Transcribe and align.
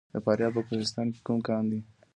د 0.13 0.15
فاریاب 0.25 0.53
په 0.57 0.61
کوهستان 0.67 1.07
کې 1.13 1.19
کوم 1.27 1.39
کان 1.47 1.63
دی؟ 1.71 1.79